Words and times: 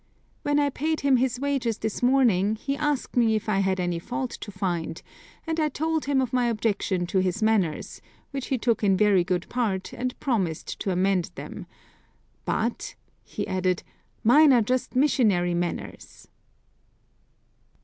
When 0.41 0.57
I 0.59 0.71
paid 0.71 1.01
him 1.01 1.17
his 1.17 1.39
wages 1.39 1.77
this 1.77 2.01
morning 2.01 2.55
he 2.55 2.75
asked 2.75 3.15
me 3.15 3.35
if 3.35 3.47
I 3.47 3.59
had 3.59 3.79
any 3.79 3.99
fault 3.99 4.31
to 4.31 4.49
find, 4.51 4.99
and 5.45 5.59
I 5.59 5.69
told 5.69 6.05
him 6.05 6.21
of 6.21 6.33
my 6.33 6.47
objection 6.47 7.05
to 7.05 7.19
his 7.19 7.43
manners, 7.43 8.01
which 8.31 8.47
he 8.47 8.57
took 8.57 8.83
in 8.83 8.97
very 8.97 9.23
good 9.23 9.47
part 9.47 9.93
and 9.93 10.19
promised 10.19 10.79
to 10.79 10.89
amend 10.91 11.29
them; 11.35 11.67
"but," 12.45 12.95
he 13.23 13.47
added, 13.47 13.83
"mine 14.23 14.51
are 14.51 14.63
just 14.63 14.95
missionary 14.95 15.53
manners!" 15.53 16.27